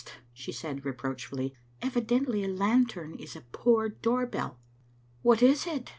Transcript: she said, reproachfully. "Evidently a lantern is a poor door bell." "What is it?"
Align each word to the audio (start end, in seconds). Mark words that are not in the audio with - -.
she 0.33 0.51
said, 0.51 0.83
reproachfully. 0.83 1.53
"Evidently 1.79 2.43
a 2.43 2.47
lantern 2.47 3.13
is 3.19 3.35
a 3.35 3.41
poor 3.51 3.87
door 3.87 4.25
bell." 4.25 4.57
"What 5.21 5.43
is 5.43 5.67
it?" 5.67 5.89